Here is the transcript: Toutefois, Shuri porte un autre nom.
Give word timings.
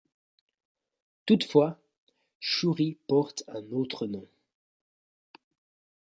Toutefois, 1.27 1.77
Shuri 2.39 2.97
porte 3.07 3.43
un 3.49 3.61
autre 3.71 4.07
nom. 4.07 4.27